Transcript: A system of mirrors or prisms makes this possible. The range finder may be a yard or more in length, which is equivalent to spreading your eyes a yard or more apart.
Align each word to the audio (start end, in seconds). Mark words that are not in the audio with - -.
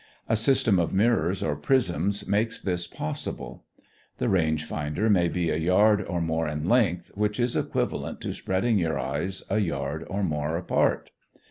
A 0.27 0.35
system 0.35 0.79
of 0.79 0.95
mirrors 0.95 1.43
or 1.43 1.55
prisms 1.55 2.25
makes 2.27 2.59
this 2.59 2.87
possible. 2.87 3.65
The 4.17 4.29
range 4.29 4.65
finder 4.65 5.11
may 5.11 5.27
be 5.27 5.51
a 5.51 5.57
yard 5.57 6.01
or 6.03 6.19
more 6.19 6.47
in 6.47 6.67
length, 6.67 7.11
which 7.13 7.39
is 7.39 7.55
equivalent 7.55 8.19
to 8.21 8.33
spreading 8.33 8.79
your 8.79 8.97
eyes 8.97 9.43
a 9.47 9.59
yard 9.59 10.07
or 10.09 10.23
more 10.23 10.57
apart. 10.57 11.11